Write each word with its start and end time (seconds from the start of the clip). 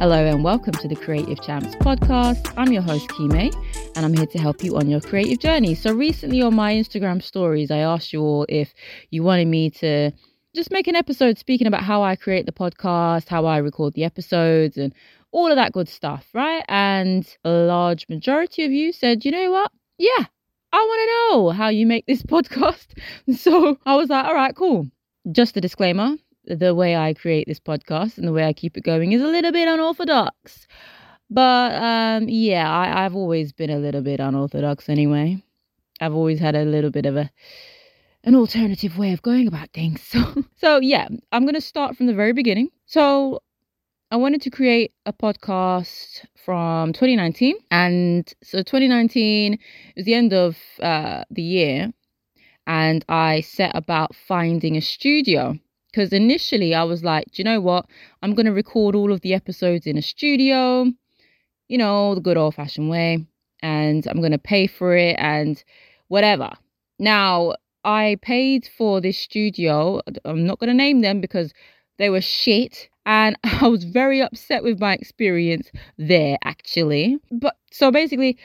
Hello 0.00 0.24
and 0.24 0.42
welcome 0.42 0.72
to 0.72 0.88
the 0.88 0.96
Creative 0.96 1.38
Champs 1.42 1.74
podcast. 1.74 2.54
I'm 2.56 2.72
your 2.72 2.80
host, 2.80 3.06
Kime, 3.10 3.54
and 3.94 4.06
I'm 4.06 4.14
here 4.14 4.24
to 4.24 4.38
help 4.38 4.64
you 4.64 4.78
on 4.78 4.88
your 4.88 5.02
creative 5.02 5.40
journey. 5.40 5.74
So, 5.74 5.92
recently 5.92 6.40
on 6.40 6.54
my 6.54 6.72
Instagram 6.72 7.22
stories, 7.22 7.70
I 7.70 7.80
asked 7.80 8.10
you 8.10 8.22
all 8.22 8.46
if 8.48 8.72
you 9.10 9.22
wanted 9.22 9.48
me 9.48 9.68
to 9.72 10.10
just 10.56 10.70
make 10.70 10.86
an 10.86 10.96
episode 10.96 11.36
speaking 11.36 11.66
about 11.66 11.82
how 11.82 12.02
I 12.02 12.16
create 12.16 12.46
the 12.46 12.50
podcast, 12.50 13.28
how 13.28 13.44
I 13.44 13.58
record 13.58 13.92
the 13.92 14.04
episodes, 14.04 14.78
and 14.78 14.94
all 15.32 15.50
of 15.50 15.56
that 15.56 15.72
good 15.72 15.86
stuff, 15.86 16.26
right? 16.32 16.64
And 16.66 17.28
a 17.44 17.50
large 17.50 18.08
majority 18.08 18.64
of 18.64 18.72
you 18.72 18.94
said, 18.94 19.26
you 19.26 19.32
know 19.32 19.50
what? 19.50 19.70
Yeah, 19.98 20.24
I 20.72 20.78
want 20.78 21.00
to 21.02 21.34
know 21.36 21.50
how 21.50 21.68
you 21.68 21.84
make 21.84 22.06
this 22.06 22.22
podcast. 22.26 22.86
So 23.36 23.76
I 23.84 23.96
was 23.96 24.08
like, 24.08 24.24
all 24.24 24.34
right, 24.34 24.56
cool. 24.56 24.88
Just 25.30 25.58
a 25.58 25.60
disclaimer 25.60 26.16
the 26.56 26.74
way 26.74 26.96
I 26.96 27.14
create 27.14 27.46
this 27.46 27.60
podcast 27.60 28.18
and 28.18 28.26
the 28.26 28.32
way 28.32 28.44
I 28.44 28.52
keep 28.52 28.76
it 28.76 28.84
going 28.84 29.12
is 29.12 29.22
a 29.22 29.26
little 29.26 29.52
bit 29.52 29.68
unorthodox. 29.68 30.66
But 31.30 31.74
um, 31.80 32.28
yeah, 32.28 32.70
I, 32.70 33.04
I've 33.04 33.14
always 33.14 33.52
been 33.52 33.70
a 33.70 33.78
little 33.78 34.02
bit 34.02 34.20
unorthodox 34.20 34.88
anyway. 34.88 35.42
I've 36.00 36.14
always 36.14 36.40
had 36.40 36.56
a 36.56 36.64
little 36.64 36.90
bit 36.90 37.06
of 37.06 37.16
a 37.16 37.30
an 38.22 38.34
alternative 38.34 38.98
way 38.98 39.12
of 39.12 39.22
going 39.22 39.46
about 39.46 39.70
things. 39.72 40.02
So 40.02 40.44
so 40.56 40.80
yeah, 40.80 41.08
I'm 41.32 41.46
gonna 41.46 41.60
start 41.60 41.96
from 41.96 42.06
the 42.06 42.14
very 42.14 42.32
beginning. 42.32 42.70
So 42.86 43.42
I 44.10 44.16
wanted 44.16 44.42
to 44.42 44.50
create 44.50 44.92
a 45.06 45.12
podcast 45.12 46.26
from 46.44 46.92
2019, 46.92 47.54
and 47.70 48.32
so 48.42 48.58
2019 48.58 49.56
was 49.96 50.04
the 50.04 50.14
end 50.14 50.32
of 50.32 50.56
uh, 50.82 51.22
the 51.30 51.42
year, 51.42 51.92
and 52.66 53.04
I 53.08 53.42
set 53.42 53.70
about 53.76 54.16
finding 54.16 54.76
a 54.76 54.80
studio 54.80 55.58
because 55.90 56.12
initially 56.12 56.74
I 56.74 56.84
was 56.84 57.02
like, 57.02 57.26
do 57.32 57.40
you 57.40 57.44
know 57.44 57.60
what? 57.60 57.86
I'm 58.22 58.34
going 58.34 58.46
to 58.46 58.52
record 58.52 58.94
all 58.94 59.12
of 59.12 59.20
the 59.20 59.34
episodes 59.34 59.86
in 59.86 59.98
a 59.98 60.02
studio, 60.02 60.86
you 61.68 61.78
know, 61.78 62.14
the 62.14 62.20
good 62.20 62.36
old 62.36 62.54
fashioned 62.54 62.90
way, 62.90 63.26
and 63.62 64.06
I'm 64.06 64.20
going 64.20 64.32
to 64.32 64.38
pay 64.38 64.66
for 64.66 64.96
it 64.96 65.16
and 65.18 65.62
whatever. 66.08 66.50
Now, 66.98 67.54
I 67.84 68.18
paid 68.22 68.68
for 68.76 69.00
this 69.00 69.18
studio. 69.18 70.00
I'm 70.24 70.46
not 70.46 70.58
going 70.58 70.68
to 70.68 70.74
name 70.74 71.00
them 71.00 71.20
because 71.20 71.52
they 71.98 72.10
were 72.10 72.20
shit. 72.20 72.88
And 73.06 73.36
I 73.44 73.68
was 73.68 73.84
very 73.84 74.20
upset 74.20 74.62
with 74.62 74.80
my 74.80 74.94
experience 74.94 75.70
there, 75.98 76.38
actually. 76.44 77.18
But 77.30 77.56
so 77.70 77.90
basically, 77.90 78.38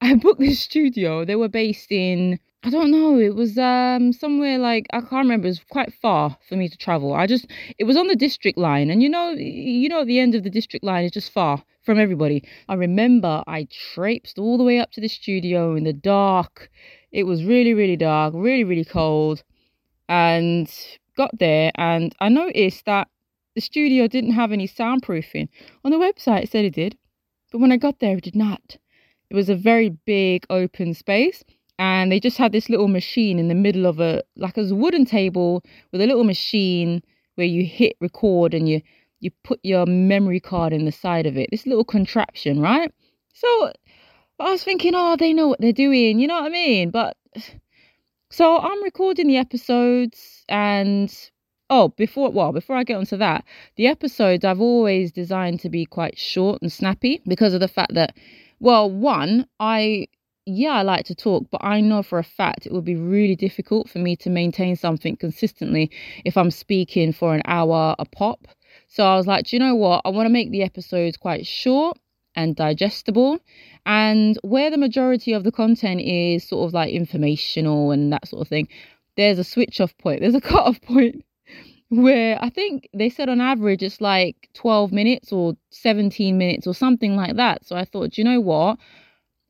I 0.00 0.14
booked 0.14 0.40
this 0.40 0.60
studio. 0.60 1.24
They 1.24 1.36
were 1.36 1.48
based 1.48 1.92
in 1.92 2.38
I 2.64 2.70
don't 2.70 2.92
know. 2.92 3.18
It 3.18 3.34
was 3.34 3.58
um 3.58 4.12
somewhere 4.12 4.56
like 4.58 4.86
I 4.92 5.00
can't 5.00 5.24
remember. 5.26 5.46
It 5.46 5.50
was 5.50 5.64
quite 5.70 5.92
far 5.94 6.36
for 6.48 6.56
me 6.56 6.68
to 6.68 6.76
travel. 6.76 7.12
I 7.12 7.26
just 7.26 7.46
it 7.78 7.84
was 7.84 7.96
on 7.96 8.06
the 8.06 8.14
district 8.16 8.56
line, 8.56 8.88
and 8.90 9.02
you 9.02 9.08
know, 9.08 9.30
you 9.30 9.88
know, 9.88 10.02
at 10.02 10.06
the 10.06 10.20
end 10.20 10.34
of 10.36 10.44
the 10.44 10.50
district 10.50 10.84
line 10.84 11.04
is 11.04 11.10
just 11.10 11.32
far 11.32 11.62
from 11.82 11.98
everybody. 11.98 12.44
I 12.68 12.74
remember 12.74 13.42
I 13.48 13.66
traipsed 13.94 14.38
all 14.38 14.58
the 14.58 14.64
way 14.64 14.78
up 14.78 14.92
to 14.92 15.00
the 15.00 15.08
studio 15.08 15.74
in 15.74 15.82
the 15.84 15.92
dark. 15.92 16.70
It 17.10 17.24
was 17.24 17.44
really, 17.44 17.74
really 17.74 17.96
dark, 17.96 18.32
really, 18.36 18.64
really 18.64 18.84
cold, 18.84 19.42
and 20.08 20.70
got 21.16 21.36
there, 21.38 21.72
and 21.76 22.14
I 22.20 22.28
noticed 22.28 22.84
that 22.86 23.08
the 23.56 23.60
studio 23.60 24.06
didn't 24.06 24.32
have 24.32 24.52
any 24.52 24.68
soundproofing. 24.68 25.48
On 25.84 25.90
the 25.90 25.98
website, 25.98 26.44
it 26.44 26.50
said 26.50 26.64
it 26.64 26.74
did, 26.74 26.96
but 27.50 27.58
when 27.60 27.72
I 27.72 27.76
got 27.76 27.98
there, 27.98 28.16
it 28.18 28.24
did 28.24 28.36
not. 28.36 28.76
It 29.30 29.34
was 29.34 29.48
a 29.48 29.56
very 29.56 29.88
big 29.88 30.46
open 30.48 30.94
space 30.94 31.42
and 31.82 32.12
they 32.12 32.20
just 32.20 32.38
had 32.38 32.52
this 32.52 32.68
little 32.68 32.86
machine 32.86 33.40
in 33.40 33.48
the 33.48 33.56
middle 33.56 33.86
of 33.86 33.98
a 33.98 34.22
like 34.36 34.56
a 34.56 34.72
wooden 34.72 35.04
table 35.04 35.64
with 35.90 36.00
a 36.00 36.06
little 36.06 36.22
machine 36.22 37.02
where 37.34 37.46
you 37.46 37.64
hit 37.64 37.96
record 38.00 38.54
and 38.54 38.68
you 38.68 38.80
you 39.18 39.32
put 39.42 39.58
your 39.64 39.84
memory 39.84 40.38
card 40.38 40.72
in 40.72 40.84
the 40.84 40.92
side 40.92 41.26
of 41.26 41.36
it. 41.36 41.48
This 41.50 41.66
little 41.66 41.84
contraption 41.84 42.60
right? 42.60 42.92
So 43.34 43.72
i 44.38 44.50
was 44.50 44.62
thinking 44.64 44.92
oh 44.94 45.16
they 45.16 45.32
know 45.32 45.48
what 45.48 45.60
they're 45.60 45.72
doing 45.72 46.18
you 46.18 46.26
know 46.26 46.40
what 46.40 46.44
i 46.44 46.48
mean? 46.48 46.90
But 46.90 47.16
so 48.30 48.58
i'm 48.58 48.82
recording 48.82 49.26
the 49.26 49.36
episodes 49.36 50.44
and 50.48 51.08
oh 51.68 51.88
before 51.88 52.30
well 52.30 52.52
before 52.52 52.76
i 52.76 52.84
get 52.84 52.96
onto 52.96 53.16
that 53.16 53.44
the 53.76 53.86
episodes 53.86 54.44
i've 54.44 54.60
always 54.60 55.12
designed 55.12 55.60
to 55.60 55.68
be 55.68 55.84
quite 55.84 56.18
short 56.18 56.62
and 56.62 56.72
snappy 56.72 57.20
because 57.26 57.54
of 57.54 57.60
the 57.60 57.74
fact 57.78 57.94
that 57.94 58.14
well 58.58 58.90
one 58.90 59.46
i 59.60 60.06
yeah, 60.46 60.72
I 60.72 60.82
like 60.82 61.04
to 61.06 61.14
talk, 61.14 61.46
but 61.50 61.62
I 61.62 61.80
know 61.80 62.02
for 62.02 62.18
a 62.18 62.24
fact 62.24 62.66
it 62.66 62.72
would 62.72 62.84
be 62.84 62.96
really 62.96 63.36
difficult 63.36 63.88
for 63.88 63.98
me 63.98 64.16
to 64.16 64.30
maintain 64.30 64.76
something 64.76 65.16
consistently 65.16 65.90
if 66.24 66.36
I'm 66.36 66.50
speaking 66.50 67.12
for 67.12 67.34
an 67.34 67.42
hour 67.44 67.94
a 67.98 68.04
pop. 68.04 68.48
So 68.88 69.04
I 69.06 69.16
was 69.16 69.26
like, 69.26 69.46
do 69.46 69.56
you 69.56 69.60
know 69.60 69.74
what? 69.74 70.02
I 70.04 70.08
want 70.10 70.26
to 70.26 70.32
make 70.32 70.50
the 70.50 70.62
episodes 70.62 71.16
quite 71.16 71.46
short 71.46 71.98
and 72.34 72.56
digestible. 72.56 73.38
And 73.86 74.38
where 74.42 74.70
the 74.70 74.78
majority 74.78 75.32
of 75.32 75.44
the 75.44 75.52
content 75.52 76.00
is 76.00 76.48
sort 76.48 76.68
of 76.68 76.74
like 76.74 76.92
informational 76.92 77.90
and 77.90 78.12
that 78.12 78.26
sort 78.26 78.42
of 78.42 78.48
thing, 78.48 78.68
there's 79.16 79.38
a 79.38 79.44
switch 79.44 79.80
off 79.80 79.96
point, 79.98 80.20
there's 80.20 80.34
a 80.34 80.40
cut 80.42 80.66
off 80.66 80.80
point 80.82 81.24
where 81.88 82.38
I 82.42 82.48
think 82.48 82.88
they 82.94 83.10
said 83.10 83.28
on 83.28 83.40
average 83.40 83.82
it's 83.82 84.00
like 84.00 84.48
12 84.54 84.92
minutes 84.92 85.30
or 85.30 85.54
17 85.70 86.38
minutes 86.38 86.66
or 86.66 86.74
something 86.74 87.16
like 87.16 87.36
that. 87.36 87.66
So 87.66 87.76
I 87.76 87.84
thought, 87.84 88.12
do 88.12 88.22
you 88.22 88.24
know 88.24 88.40
what? 88.40 88.78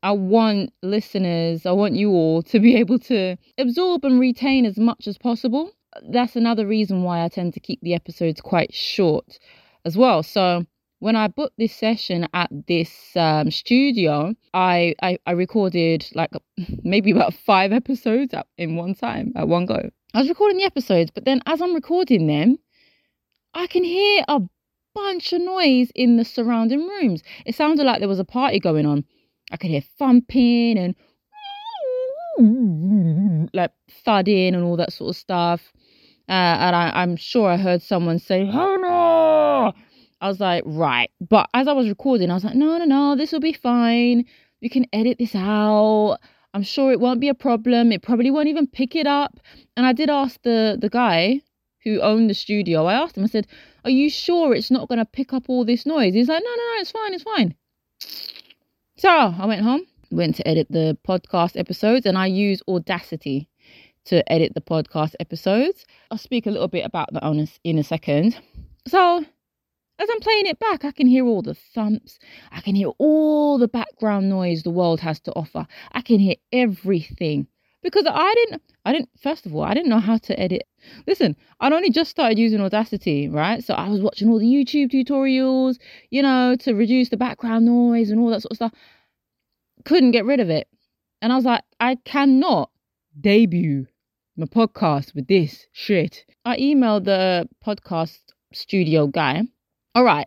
I 0.03 0.13
want 0.13 0.73
listeners, 0.83 1.65
I 1.65 1.73
want 1.73 1.95
you 1.95 2.11
all 2.11 2.43
to 2.43 2.59
be 2.59 2.77
able 2.83 2.99
to 3.01 3.37
absorb 3.59 4.05
and 4.05 4.19
retain 4.19 4.67
as 4.67 4.79
much 4.79 5.07
as 5.07 5.19
possible. 5.19 5.73
That's 6.09 6.37
another 6.37 6.67
reason 6.67 7.03
why 7.03 7.25
I 7.25 7.29
tend 7.29 7.55
to 7.55 7.61
keep 7.61 7.81
the 7.83 7.95
episodes 7.95 8.41
quite 8.41 8.73
short 8.75 9.39
as 9.85 9.97
well. 9.97 10.23
So 10.23 10.65
when 11.01 11.17
I 11.17 11.29
booked 11.29 11.59
this 11.59 11.75
session 11.75 12.29
at 12.33 12.49
this 12.67 13.17
um, 13.17 13.51
studio, 13.51 14.35
I, 14.55 14.95
I, 15.03 15.19
I 15.27 15.33
recorded 15.33 16.07
like 16.15 16.31
maybe 16.83 17.11
about 17.11 17.35
five 17.35 17.73
episodes 17.73 18.35
in 18.57 18.77
one 18.77 18.95
time 18.95 19.33
at 19.37 19.49
one 19.49 19.67
go. 19.67 19.91
I 20.15 20.19
was 20.19 20.29
recording 20.29 20.59
the 20.59 20.65
episodes, 20.65 21.11
but 21.11 21.25
then 21.25 21.41
as 21.47 21.61
I'm 21.61 21.75
recording 21.75 22.27
them, 22.27 22.59
I 23.55 23.67
can 23.67 23.85
hear 23.85 24.25
a 24.29 24.41
bunch 24.95 25.33
of 25.33 25.41
noise 25.41 25.91
in 25.95 26.17
the 26.17 26.25
surrounding 26.25 26.87
rooms. 26.87 27.23
It 27.47 27.55
sounded 27.55 27.85
like 27.85 27.99
there 27.99 28.09
was 28.09 28.19
a 28.19 28.25
party 28.25 28.61
going 28.61 28.87
on. 28.87 29.05
I 29.53 29.57
could 29.59 29.71
hear 29.71 29.83
thumping 29.99 30.79
and 30.79 30.95
like 33.53 33.71
thudding 34.05 34.55
and 34.55 34.65
all 34.65 34.77
that 34.79 34.93
sort 34.93 35.11
of 35.11 35.17
stuff. 35.17 35.73
Uh, 36.29 36.33
and 36.33 36.75
I, 36.75 37.03
am 37.03 37.17
sure 37.17 37.51
I 37.51 37.59
heard 37.59 37.83
someone 37.83 38.19
say, 38.19 38.47
Hannah! 38.47 39.75
I 40.21 40.29
was 40.29 40.41
like, 40.41 40.63
right. 40.65 41.11
But 41.21 41.51
as 41.53 41.69
I 41.69 41.73
was 41.73 41.89
recording, 41.89 42.31
I 42.31 42.35
was 42.35 42.45
like, 42.45 42.55
no, 42.55 42.79
no, 42.79 42.85
no, 42.85 43.17
this 43.17 43.33
will 43.33 43.41
be 43.41 43.53
fine. 43.53 44.25
You 44.61 44.71
can 44.71 44.87
edit 44.93 45.19
this 45.19 45.35
out. 45.35 46.19
I'm 46.55 46.63
sure 46.63 46.93
it 46.93 47.01
won't 47.01 47.21
be 47.21 47.29
a 47.29 47.35
problem. 47.35 47.93
It 47.93 48.03
probably 48.03 48.31
won't 48.31 48.49
even 48.49 48.67
pick 48.67 48.95
it 48.95 49.07
up. 49.07 49.41
And 49.77 49.85
I 49.85 49.93
did 49.93 50.09
ask 50.09 50.41
the, 50.43 50.79
the 50.81 50.89
guy 50.89 51.41
who 51.83 52.01
owned 52.01 52.31
the 52.31 52.35
studio, 52.35 52.87
I 52.87 52.95
asked 52.95 53.17
him, 53.17 53.25
I 53.25 53.27
said, 53.27 53.49
Are 53.85 53.91
you 53.91 54.09
sure 54.09 54.55
it's 54.55 54.71
not 54.71 54.89
going 54.89 55.01
to 55.01 55.05
pick 55.05 55.33
up 55.33 55.45
all 55.49 55.65
this 55.65 55.85
noise? 55.85 56.15
He's 56.15 56.29
like, 56.29 56.43
No, 56.43 56.51
no, 56.51 56.57
no, 56.57 56.81
it's 56.81 56.93
fine, 56.93 57.15
it's 57.15 57.25
fine. 57.25 57.55
So 59.03 59.09
I 59.09 59.47
went 59.47 59.63
home, 59.63 59.85
went 60.13 60.37
to 60.37 60.47
edit 60.47 60.69
the 60.71 60.97
podcast 61.05 61.59
episodes, 61.59 62.07
and 62.07 62.17
I 62.17 62.27
use 62.27 62.63
Audacity 62.69 63.49
to 64.05 64.23
edit 64.33 64.55
the 64.55 64.61
podcast 64.61 65.17
episodes. 65.19 65.85
I'll 66.13 66.19
speak 66.19 66.47
a 66.47 66.53
little 66.53 66.69
bit 66.69 66.87
about 66.87 67.13
that 67.13 67.49
in 67.65 67.79
a 67.79 67.83
second. 67.83 68.39
So 68.87 69.25
as 69.99 70.09
I'm 70.09 70.21
playing 70.21 70.47
it 70.47 70.61
back, 70.61 70.85
I 70.85 70.93
can 70.93 71.09
hear 71.09 71.27
all 71.27 71.43
the 71.43 71.55
thumps. 71.75 72.21
I 72.53 72.61
can 72.61 72.77
hear 72.77 72.91
all 72.99 73.59
the 73.59 73.67
background 73.67 74.29
noise 74.29 74.63
the 74.63 74.71
world 74.71 75.01
has 75.01 75.19
to 75.23 75.33
offer. 75.33 75.67
I 75.91 76.01
can 76.01 76.21
hear 76.21 76.37
everything 76.53 77.49
because 77.83 78.05
I 78.09 78.35
didn't, 78.35 78.63
I 78.85 78.93
didn't, 78.93 79.11
first 79.21 79.47
of 79.47 79.55
all, 79.55 79.63
I 79.63 79.75
didn't 79.75 79.91
know 79.91 79.99
how 79.99 80.19
to 80.19 80.39
edit. 80.39 80.63
Listen, 81.07 81.37
I'd 81.61 81.73
only 81.73 81.91
just 81.91 82.11
started 82.11 82.39
using 82.39 82.61
Audacity, 82.61 83.29
right? 83.29 83.63
So 83.63 83.75
I 83.75 83.89
was 83.89 84.01
watching 84.01 84.29
all 84.29 84.39
the 84.39 84.47
YouTube 84.47 84.93
tutorials, 84.93 85.79
you 86.11 86.23
know, 86.23 86.57
to 86.61 86.75
reduce 86.75 87.09
the 87.09 87.17
background 87.17 87.67
noise 87.67 88.11
and 88.11 88.21
all 88.21 88.31
that 88.31 88.43
sort 88.43 88.53
of 88.53 88.57
stuff. 88.57 88.73
Couldn't 89.85 90.13
get 90.13 90.25
rid 90.25 90.41
of 90.41 90.51
it. 90.51 90.69
And 91.21 91.33
I 91.33 91.37
was 91.37 91.45
like, 91.45 91.63
I 91.81 91.97
cannot 92.05 92.71
debut 93.21 93.87
my 94.37 94.47
podcast 94.47 95.15
with 95.15 95.27
this 95.27 95.67
shit. 95.73 96.25
I 96.45 96.57
emailed 96.57 97.05
the 97.05 97.49
podcast 97.65 98.19
studio 98.53 99.07
guy. 99.07 99.43
All 99.95 100.05
right, 100.05 100.27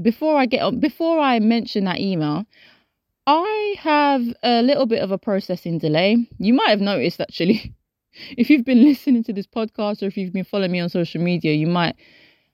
before 0.00 0.36
I 0.36 0.46
get 0.46 0.62
on, 0.62 0.80
before 0.80 1.18
I 1.18 1.38
mention 1.40 1.84
that 1.84 2.00
email, 2.00 2.44
I 3.26 3.76
have 3.78 4.22
a 4.42 4.62
little 4.62 4.86
bit 4.86 5.02
of 5.02 5.12
a 5.12 5.18
processing 5.18 5.78
delay. 5.78 6.28
You 6.38 6.54
might 6.54 6.70
have 6.70 6.80
noticed 6.80 7.20
actually, 7.20 7.74
if 8.36 8.50
you've 8.50 8.64
been 8.64 8.82
listening 8.84 9.24
to 9.24 9.32
this 9.32 9.46
podcast 9.46 10.02
or 10.02 10.06
if 10.06 10.16
you've 10.16 10.32
been 10.32 10.44
following 10.44 10.72
me 10.72 10.80
on 10.80 10.88
social 10.88 11.22
media, 11.22 11.52
you 11.52 11.66
might 11.66 11.96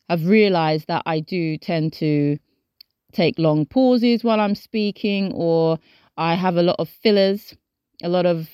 have 0.08 0.26
realized 0.26 0.88
that 0.88 1.02
I 1.06 1.20
do 1.20 1.56
tend 1.58 1.92
to 1.94 2.38
take 3.12 3.38
long 3.38 3.64
pauses 3.64 4.22
while 4.22 4.40
I'm 4.40 4.54
speaking, 4.54 5.32
or 5.32 5.78
I 6.16 6.34
have 6.34 6.56
a 6.56 6.62
lot 6.62 6.76
of 6.78 6.88
fillers, 6.88 7.54
a 8.02 8.08
lot 8.08 8.26
of 8.26 8.48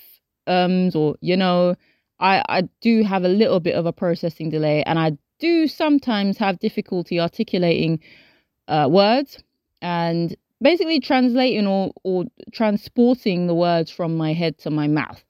ums, 0.47 0.95
or 0.95 1.17
you 1.21 1.37
know, 1.37 1.75
I, 2.21 2.43
I 2.49 2.63
do 2.81 3.03
have 3.03 3.25
a 3.25 3.29
little 3.29 3.61
bit 3.61 3.75
of 3.75 3.87
a 3.87 3.93
processing 3.93 4.51
delay, 4.51 4.85
and 4.85 4.99
I 4.99 5.19
do 5.41 5.67
sometimes 5.67 6.39
have 6.39 6.61
difficulty 6.61 7.19
articulating 7.21 8.01
uh, 8.69 8.89
words 8.91 9.43
and 9.83 10.37
basically 10.65 10.99
translating 10.99 11.67
or, 11.67 11.93
or 12.03 12.25
transporting 12.53 13.47
the 13.47 13.55
words 13.55 13.91
from 13.91 14.17
my 14.17 14.33
head 14.33 14.59
to 14.59 14.71
my 14.71 14.89
mouth. 14.89 15.23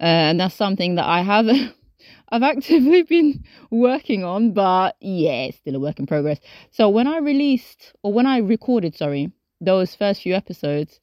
Uh, 0.00 0.30
and 0.30 0.40
that's 0.40 0.54
something 0.54 0.94
that 0.94 1.04
I 1.04 1.22
have 1.22 1.46
I've 2.30 2.42
actively 2.42 3.02
been 3.14 3.44
working 3.70 4.24
on, 4.24 4.52
but 4.52 4.96
yeah, 5.00 5.44
it's 5.44 5.58
still 5.58 5.76
a 5.76 5.80
work 5.80 5.98
in 5.98 6.06
progress. 6.06 6.38
So 6.70 6.88
when 6.88 7.06
I 7.06 7.18
released 7.18 7.92
or 8.02 8.12
when 8.12 8.26
I 8.26 8.38
recorded, 8.38 8.96
sorry, 8.96 9.30
those 9.60 9.94
first 9.94 10.22
few 10.22 10.34
episodes, 10.34 10.98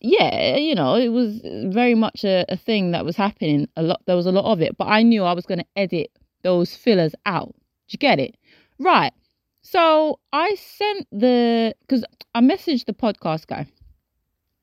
yeah, 0.00 0.56
you 0.56 0.74
know, 0.74 0.96
it 0.96 1.08
was 1.08 1.40
very 1.74 1.94
much 1.94 2.24
a, 2.24 2.44
a 2.48 2.56
thing 2.56 2.92
that 2.92 3.04
was 3.04 3.16
happening. 3.16 3.68
A 3.76 3.82
lot 3.82 4.02
there 4.06 4.16
was 4.16 4.26
a 4.26 4.32
lot 4.32 4.50
of 4.52 4.60
it, 4.60 4.76
but 4.76 4.86
I 4.88 5.02
knew 5.02 5.24
I 5.24 5.32
was 5.32 5.46
gonna 5.46 5.64
edit 5.76 6.10
those 6.42 6.76
fillers 6.76 7.14
out. 7.24 7.54
Did 7.88 7.94
you 7.94 7.98
get 7.98 8.18
it? 8.20 8.36
Right. 8.78 9.12
So 9.62 10.18
I 10.32 10.54
sent 10.56 11.06
the 11.12 11.74
because 11.80 12.04
I 12.34 12.40
messaged 12.40 12.86
the 12.86 12.92
podcast 12.92 13.46
guy 13.46 13.66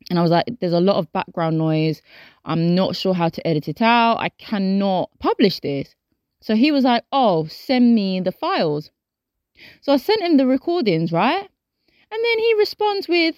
and 0.10 0.19
I 0.19 0.22
was 0.22 0.31
like, 0.31 0.46
there's 0.60 0.74
a 0.74 0.80
lot 0.80 0.98
of 0.98 1.12
background 1.12 1.57
noise. 1.57 2.01
I'm 2.46 2.75
not 2.75 2.96
sure 2.96 3.13
how 3.13 3.30
to 3.30 3.48
edit 3.48 3.68
it 3.68 3.81
out. 3.81 4.18
I 4.19 4.30
cannot 4.30 5.10
publish 5.19 5.60
this. 5.62 5.96
So 6.42 6.56
he 6.56 6.72
was 6.72 6.84
like, 6.84 7.04
oh, 7.12 7.48
send 7.48 7.96
me 7.96 8.19
the 8.19 8.31
files. 8.31 8.92
So 9.81 9.94
I 9.94 9.98
sent 9.98 10.22
him 10.22 10.38
the 10.38 10.48
recordings, 10.48 11.12
right? 11.12 11.50
And 12.12 12.24
then 12.24 12.40
he 12.40 12.54
responds 12.56 13.07
with, 13.07 13.36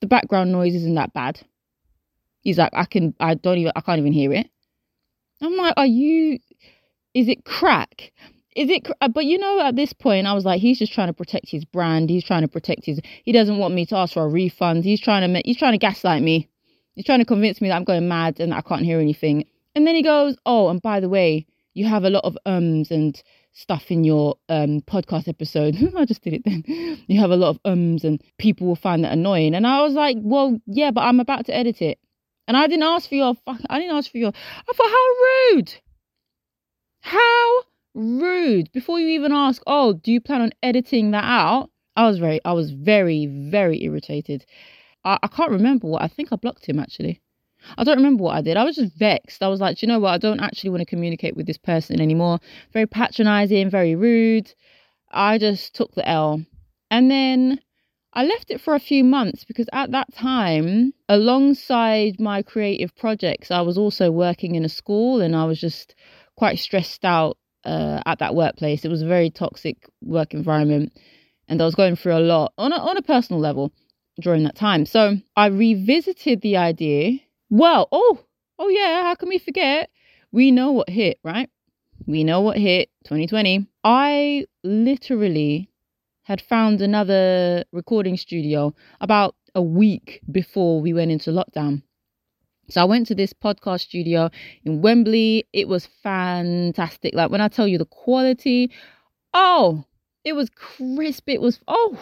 the 0.00 0.06
background 0.06 0.52
noise 0.52 0.74
isn't 0.74 0.94
that 0.94 1.12
bad. 1.12 1.40
He's 2.40 2.58
like, 2.58 2.72
I 2.74 2.84
can, 2.84 3.14
I 3.20 3.34
don't 3.34 3.58
even, 3.58 3.72
I 3.76 3.80
can't 3.80 3.98
even 3.98 4.12
hear 4.12 4.32
it. 4.32 4.50
I'm 5.42 5.56
like, 5.56 5.74
are 5.76 5.86
you, 5.86 6.38
is 7.14 7.28
it 7.28 7.44
crack? 7.44 8.12
Is 8.56 8.70
it 8.70 8.88
uh, 9.02 9.08
but 9.08 9.26
you 9.26 9.38
know 9.38 9.60
at 9.60 9.76
this 9.76 9.92
point 9.92 10.26
i 10.26 10.32
was 10.32 10.44
like 10.44 10.60
he's 10.60 10.78
just 10.78 10.92
trying 10.92 11.08
to 11.08 11.12
protect 11.12 11.48
his 11.48 11.64
brand. 11.64 12.10
He's 12.10 12.24
trying 12.24 12.42
to 12.42 12.48
protect 12.48 12.86
his 12.86 13.00
he 13.24 13.32
doesn't 13.32 13.58
want 13.58 13.74
me 13.74 13.86
to 13.86 13.96
ask 13.96 14.14
for 14.14 14.24
a 14.24 14.28
refund. 14.28 14.84
He's 14.84 15.00
trying 15.00 15.32
to 15.32 15.42
he's 15.44 15.58
trying 15.58 15.72
to 15.72 15.78
gaslight 15.78 16.22
me. 16.22 16.48
He's 16.94 17.04
trying 17.04 17.18
to 17.18 17.26
convince 17.26 17.60
me 17.60 17.68
that 17.68 17.76
i'm 17.76 17.84
going 17.84 18.08
mad 18.08 18.40
and 18.40 18.52
i 18.54 18.62
can't 18.62 18.82
hear 18.82 18.98
anything. 18.98 19.44
And 19.74 19.86
then 19.86 19.94
he 19.94 20.02
goes 20.02 20.36
oh 20.46 20.68
and 20.68 20.80
by 20.80 21.00
the 21.00 21.08
way 21.08 21.46
you 21.74 21.86
have 21.86 22.04
a 22.04 22.10
lot 22.10 22.24
of 22.24 22.38
ums 22.46 22.90
and 22.90 23.22
stuff 23.52 23.90
in 23.90 24.04
your 24.04 24.36
um 24.48 24.80
podcast 24.82 25.28
episode 25.28 25.76
i 25.96 26.04
just 26.06 26.22
did 26.22 26.32
it 26.32 26.42
then. 26.44 26.64
You 27.06 27.20
have 27.20 27.30
a 27.30 27.36
lot 27.36 27.50
of 27.50 27.58
ums 27.64 28.04
and 28.04 28.22
people 28.38 28.66
will 28.66 28.76
find 28.76 29.04
that 29.04 29.12
annoying. 29.12 29.54
And 29.54 29.66
i 29.66 29.82
was 29.82 29.92
like 29.92 30.16
well 30.20 30.58
yeah 30.66 30.90
but 30.90 31.02
i'm 31.02 31.20
about 31.20 31.46
to 31.46 31.54
edit 31.54 31.82
it. 31.82 31.98
And 32.48 32.56
i 32.56 32.66
didn't 32.66 32.84
ask 32.84 33.08
for 33.08 33.16
your 33.16 33.34
i 33.46 33.78
didn't 33.78 33.96
ask 33.96 34.10
for 34.10 34.18
your 34.18 34.32
i 34.68 34.72
thought 34.72 34.90
how 34.90 35.56
rude. 35.56 35.74
How 37.00 37.62
rude. 37.96 38.70
Before 38.72 39.00
you 39.00 39.08
even 39.08 39.32
ask 39.32 39.62
oh 39.66 39.94
do 39.94 40.12
you 40.12 40.20
plan 40.20 40.42
on 40.42 40.52
editing 40.62 41.10
that 41.12 41.24
out? 41.24 41.70
I 41.96 42.06
was 42.06 42.18
very 42.18 42.40
i 42.44 42.52
was 42.52 42.70
very 42.70 43.26
very 43.26 43.82
irritated. 43.82 44.44
I, 45.04 45.18
I 45.22 45.28
can't 45.28 45.50
remember 45.50 45.88
what 45.88 46.02
i 46.02 46.08
think 46.08 46.28
i 46.32 46.36
blocked 46.36 46.66
him 46.66 46.78
actually. 46.78 47.20
I 47.78 47.84
don't 47.84 47.96
remember 47.96 48.22
what 48.22 48.36
i 48.36 48.42
did. 48.42 48.56
I 48.56 48.64
was 48.64 48.76
just 48.76 48.94
vexed. 48.96 49.42
I 49.42 49.48
was 49.48 49.60
like 49.60 49.80
you 49.82 49.88
know 49.88 49.98
what? 49.98 50.12
I 50.12 50.18
don't 50.18 50.40
actually 50.40 50.70
want 50.70 50.82
to 50.82 50.86
communicate 50.86 51.36
with 51.36 51.46
this 51.46 51.58
person 51.58 52.00
anymore. 52.00 52.38
Very 52.72 52.86
patronizing 52.86 53.70
very 53.70 53.96
rude. 53.96 54.52
I 55.10 55.38
just 55.38 55.74
took 55.74 55.94
the 55.94 56.06
l. 56.06 56.42
And 56.90 57.10
then 57.10 57.60
I 58.12 58.24
left 58.24 58.50
it 58.50 58.60
for 58.60 58.74
a 58.74 58.80
few 58.80 59.04
months 59.04 59.44
because 59.44 59.68
at 59.72 59.90
that 59.90 60.12
time, 60.14 60.94
alongside 61.08 62.20
my 62.20 62.42
creative 62.42 62.94
projects, 62.96 63.50
I 63.50 63.60
was 63.60 63.76
also 63.76 64.10
working 64.10 64.54
in 64.54 64.64
a 64.64 64.70
school 64.70 65.20
and 65.20 65.34
I 65.36 65.44
was 65.44 65.60
just 65.60 65.94
quite 66.34 66.58
stressed 66.58 67.04
out 67.04 67.36
uh, 67.66 68.00
at 68.06 68.20
that 68.20 68.34
workplace. 68.34 68.84
It 68.84 68.88
was 68.88 69.02
a 69.02 69.06
very 69.06 69.28
toxic 69.28 69.76
work 70.00 70.32
environment, 70.32 70.96
and 71.48 71.60
I 71.60 71.64
was 71.64 71.74
going 71.74 71.96
through 71.96 72.16
a 72.16 72.20
lot 72.20 72.52
on 72.56 72.72
a, 72.72 72.76
on 72.76 72.96
a 72.96 73.02
personal 73.02 73.40
level 73.40 73.72
during 74.20 74.44
that 74.44 74.56
time. 74.56 74.86
So 74.86 75.16
I 75.36 75.46
revisited 75.46 76.40
the 76.40 76.56
idea. 76.56 77.18
Well, 77.50 77.88
oh, 77.92 78.20
oh 78.58 78.68
yeah, 78.68 79.02
how 79.02 79.14
can 79.16 79.28
we 79.28 79.38
forget? 79.38 79.90
We 80.32 80.50
know 80.50 80.72
what 80.72 80.88
hit, 80.88 81.18
right? 81.22 81.50
We 82.06 82.24
know 82.24 82.40
what 82.40 82.56
hit 82.56 82.88
2020. 83.04 83.66
I 83.84 84.46
literally 84.62 85.70
had 86.22 86.40
found 86.40 86.80
another 86.80 87.64
recording 87.72 88.16
studio 88.16 88.74
about 89.00 89.34
a 89.54 89.62
week 89.62 90.20
before 90.30 90.80
we 90.80 90.92
went 90.92 91.10
into 91.10 91.30
lockdown. 91.30 91.82
So 92.68 92.80
I 92.80 92.84
went 92.84 93.06
to 93.08 93.14
this 93.14 93.32
podcast 93.32 93.80
studio 93.80 94.30
in 94.64 94.82
Wembley. 94.82 95.46
It 95.52 95.68
was 95.68 95.86
fantastic. 96.02 97.14
Like 97.14 97.30
when 97.30 97.40
I 97.40 97.48
tell 97.48 97.68
you 97.68 97.78
the 97.78 97.86
quality, 97.86 98.70
oh, 99.34 99.84
it 100.24 100.34
was 100.34 100.50
crisp. 100.50 101.28
It 101.28 101.40
was 101.40 101.60
oh, 101.68 101.98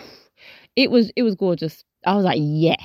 it 0.77 0.91
was 0.91 1.11
it 1.17 1.23
was 1.23 1.35
gorgeous. 1.35 1.85
I 2.07 2.15
was 2.15 2.25
like, 2.25 2.39
yeah, 2.41 2.77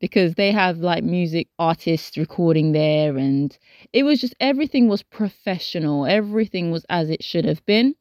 because 0.00 0.34
they 0.34 0.52
have 0.52 0.78
like 0.78 1.04
music 1.04 1.48
artists 1.58 2.16
recording 2.16 2.72
there 2.72 3.16
and 3.16 3.56
it 3.92 4.04
was 4.04 4.20
just 4.20 4.34
everything 4.40 4.88
was 4.88 5.02
professional. 5.02 6.06
Everything 6.06 6.70
was 6.70 6.84
as 6.88 7.10
it 7.10 7.22
should 7.22 7.44
have 7.44 7.64
been. 7.66 7.94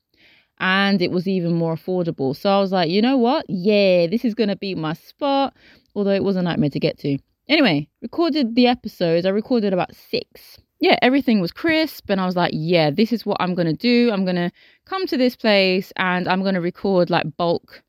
And 0.60 1.04
it 1.04 1.12
was 1.12 1.28
even 1.28 1.54
more 1.54 1.76
affordable. 1.76 2.36
So 2.36 2.50
I 2.50 2.60
was 2.60 2.72
like, 2.72 2.90
you 2.90 3.00
know 3.02 3.18
what? 3.18 3.46
Yeah, 3.48 4.08
this 4.08 4.26
is 4.26 4.34
going 4.34 4.50
to 4.50 4.56
be 4.56 4.74
my 4.74 4.94
spot. 4.94 5.54
Although 5.94 6.12
it 6.12 6.24
was 6.24 6.36
a 6.36 6.42
nightmare 6.42 6.72
to 6.72 6.80
get 6.80 6.98
to. 7.00 7.20
Anyway, 7.50 7.88
recorded 8.02 8.56
the 8.56 8.68
episodes. 8.68 9.26
I 9.26 9.30
recorded 9.30 9.74
about 9.74 9.96
six. 9.96 10.60
Yeah, 10.80 10.98
everything 11.02 11.40
was 11.40 11.52
crisp, 11.52 12.10
and 12.10 12.22
I 12.22 12.26
was 12.26 12.36
like, 12.36 12.52
yeah, 12.54 12.92
this 12.92 13.12
is 13.12 13.26
what 13.26 13.38
I'm 13.40 13.56
going 13.56 13.68
to 13.68 13.74
do. 13.74 14.12
I'm 14.12 14.26
going 14.26 14.36
to 14.36 14.52
come 14.86 15.08
to 15.08 15.18
this 15.18 15.36
place 15.36 15.92
and 15.96 16.28
I'm 16.28 16.42
going 16.44 16.54
to 16.56 16.62
record 16.62 17.10
like 17.10 17.36
bulk 17.38 17.84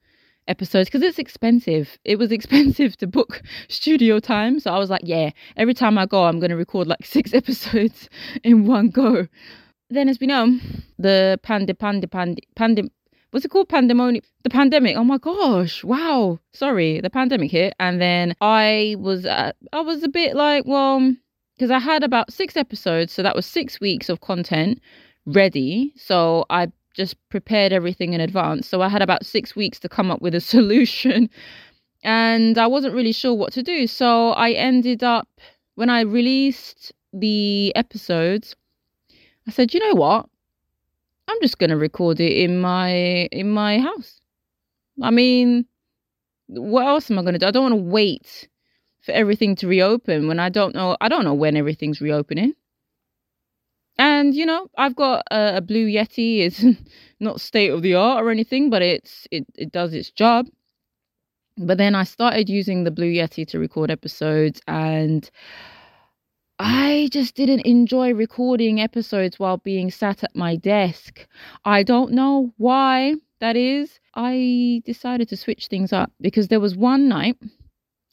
episodes 0.47 0.89
because 0.89 1.03
it's 1.03 1.19
expensive. 1.19 1.99
It 2.05 2.19
was 2.19 2.33
expensive 2.39 2.97
to 2.99 3.07
book 3.07 3.43
studio 3.69 4.21
time. 4.21 4.61
So 4.61 4.73
I 4.73 4.79
was 4.79 4.91
like, 4.91 5.03
yeah, 5.05 5.31
every 5.57 5.75
time 5.75 5.99
I 5.99 6.07
go, 6.07 6.25
I'm 6.25 6.39
going 6.39 6.51
to 6.51 6.57
record 6.57 6.87
like 6.87 7.05
six 7.05 7.35
episodes 7.35 8.09
in 8.43 8.67
one 8.67 8.89
go. 8.89 9.27
Then, 9.91 10.09
as 10.09 10.21
we 10.21 10.27
know, 10.27 10.59
the 10.99 11.41
pandi 11.43 11.73
pandi 11.73 12.05
pandi 12.07 12.41
pandi 12.59 12.91
what's 13.31 13.45
it 13.45 13.51
called? 13.51 13.69
Pandemonium. 13.69 14.25
The 14.43 14.51
pandemic. 14.51 14.97
Oh 14.97 15.05
my 15.05 15.19
gosh. 15.19 15.85
Wow. 15.85 16.39
Sorry. 16.53 17.01
The 17.01 17.11
pandemic 17.11 17.51
hit. 17.51 17.75
And 17.79 18.01
then 18.01 18.35
I 18.41 18.97
was, 18.99 19.27
uh, 19.27 19.53
I 19.73 19.81
was 19.81 20.03
a 20.03 20.09
bit 20.09 20.35
like, 20.35 20.65
well, 20.67 21.15
because 21.57 21.71
I 21.71 21.79
had 21.79 22.03
about 22.03 22.33
six 22.33 22.57
episodes. 22.57 23.13
So 23.13 23.23
that 23.23 23.37
was 23.37 23.47
six 23.47 23.81
weeks 23.81 24.09
of 24.09 24.21
content 24.21 24.81
ready. 25.27 25.93
So 25.97 26.47
I 26.51 26.73
just 26.95 27.17
prepared 27.29 27.73
everything 27.73 28.13
in 28.13 28.21
advance. 28.21 28.67
So 28.69 28.83
I 28.83 28.89
had 28.89 29.03
about 29.03 29.27
six 29.27 29.55
weeks 29.55 29.79
to 29.81 29.89
come 29.89 30.11
up 30.11 30.23
with 30.23 30.35
a 30.35 30.41
solution. 30.55 31.29
And 32.03 32.59
I 32.59 32.67
wasn't 32.67 32.95
really 32.95 33.13
sure 33.13 33.35
what 33.35 33.53
to 33.55 33.63
do. 33.63 33.87
So 33.87 34.31
I 34.31 34.53
ended 34.53 35.03
up, 35.03 35.29
when 35.75 35.91
I 35.91 36.01
released 36.03 36.93
the 37.13 37.75
episodes, 37.75 38.55
I 39.47 39.51
said, 39.51 39.75
you 39.75 39.81
know 39.81 39.95
what? 39.95 40.29
I'm 41.29 41.41
just 41.43 41.59
to 41.71 41.77
record 41.77 42.21
it 42.21 42.33
in 42.33 42.61
my 42.61 42.91
in 43.31 43.51
my 43.51 43.79
house. 43.79 44.21
I 45.03 45.11
mean, 45.11 45.67
what 46.49 46.87
else 46.87 47.11
am 47.11 47.19
I 47.19 47.23
to 47.35 47.39
do? 47.39 47.47
I 47.47 47.51
don't 47.51 47.71
want 47.71 47.81
to 47.81 47.91
wait 47.91 48.49
for 49.03 49.13
everything 49.13 49.55
to 49.57 49.69
reopen 49.69 50.27
when 50.27 50.41
I 50.41 50.49
don't 50.49 50.75
know 50.75 50.97
I 51.01 51.09
don't 51.09 51.25
know 51.25 51.35
when 51.35 51.57
everything's 51.57 52.01
reopening. 52.01 52.55
And 53.99 54.35
you 54.35 54.47
know, 54.47 54.69
I've 54.77 54.97
got 54.97 55.25
a, 55.31 55.59
a 55.59 55.61
Blue 55.61 55.87
Yeti. 55.87 56.41
It's 56.41 56.65
not 57.21 57.41
state 57.41 57.71
of 57.71 57.83
the 57.83 57.95
art 57.95 58.25
or 58.25 58.31
anything, 58.31 58.71
but 58.71 58.81
it's 58.81 59.27
it 59.31 59.47
it 59.57 59.71
does 59.71 59.93
its 59.93 60.11
job. 60.11 60.47
But 61.59 61.77
then 61.77 61.95
I 61.95 62.05
started 62.05 62.49
using 62.49 62.85
the 62.85 62.91
Blue 62.93 63.13
Yeti 63.13 63.47
to 63.49 63.59
record 63.59 63.91
episodes 63.91 64.63
and 64.69 65.29
I 66.61 67.09
just 67.13 67.37
didn't 67.37 67.61
enjoy 67.61 68.13
recording 68.15 68.81
episodes 68.81 69.39
while 69.39 69.59
being 69.59 69.93
sat 69.93 70.25
at 70.25 70.35
my 70.35 70.57
desk. 70.57 71.29
I 71.65 71.85
don't 71.85 72.11
know 72.11 72.53
why 72.57 73.15
that 73.39 73.57
is. 73.57 74.01
I 74.17 74.83
decided 74.85 75.29
to 75.29 75.37
switch 75.37 75.69
things 75.69 75.93
up 75.93 76.11
because 76.21 76.49
there 76.49 76.59
was 76.59 76.75
one 76.75 77.09
night 77.09 77.37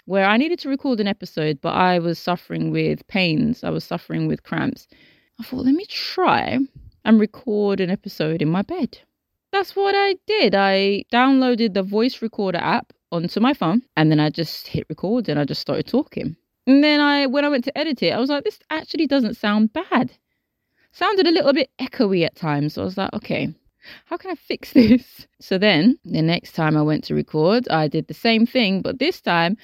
where 0.05 0.27
I 0.27 0.37
needed 0.37 0.59
to 0.59 0.69
record 0.69 0.99
an 0.99 1.07
episode, 1.07 1.59
but 1.59 1.73
I 1.73 1.97
was 1.97 2.19
suffering 2.19 2.69
with 2.69 3.07
pains. 3.07 3.63
I 3.63 3.71
was 3.71 3.83
suffering 3.83 4.27
with 4.27 4.43
cramps. 4.43 4.87
I 5.39 5.43
thought, 5.43 5.65
let 5.65 5.73
me 5.73 5.85
try 5.87 6.59
and 7.03 7.19
record 7.19 7.79
an 7.79 7.89
episode 7.89 8.43
in 8.43 8.49
my 8.49 8.61
bed. 8.61 8.99
That's 9.51 9.75
what 9.75 9.95
I 9.97 10.17
did. 10.27 10.53
I 10.53 11.05
downloaded 11.11 11.73
the 11.73 11.81
voice 11.81 12.21
recorder 12.21 12.59
app 12.59 12.93
onto 13.11 13.39
my 13.39 13.55
phone 13.55 13.81
and 13.97 14.11
then 14.11 14.19
I 14.19 14.29
just 14.29 14.67
hit 14.67 14.85
record 14.87 15.29
and 15.29 15.39
I 15.39 15.45
just 15.45 15.61
started 15.61 15.87
talking. 15.87 16.35
And 16.67 16.83
then 16.83 16.99
I, 16.99 17.27
when 17.27 17.45
I 17.45 17.49
went 17.49 17.63
to 17.65 17.77
edit 17.77 18.01
it, 18.01 18.11
I 18.11 18.19
was 18.19 18.29
like, 18.29 18.43
this 18.43 18.59
actually 18.69 19.07
doesn't 19.07 19.35
sound 19.37 19.73
bad. 19.73 20.11
Sounded 20.91 21.27
a 21.27 21.31
little 21.31 21.53
bit 21.53 21.69
echoey 21.79 22.25
at 22.25 22.35
times. 22.35 22.73
So 22.73 22.81
I 22.81 22.85
was 22.85 22.97
like, 22.97 23.13
okay, 23.13 23.53
how 24.05 24.17
can 24.17 24.31
I 24.31 24.35
fix 24.35 24.73
this? 24.73 25.27
So 25.39 25.57
then 25.57 25.99
the 26.05 26.21
next 26.21 26.53
time 26.53 26.75
I 26.77 26.81
went 26.81 27.03
to 27.05 27.15
record, 27.15 27.67
I 27.69 27.87
did 27.87 28.07
the 28.07 28.13
same 28.13 28.45
thing, 28.45 28.81
but 28.81 28.99
this 28.99 29.21
time 29.21 29.57